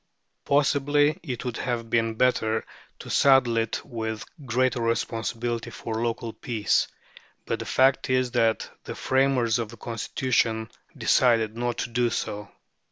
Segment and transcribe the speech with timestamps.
[0.45, 2.65] Possibly it would have been better
[2.97, 6.87] to saddle it with greater responsibility for local peace;
[7.45, 12.49] but the fact is that the framers of the Constitution decided not to do so.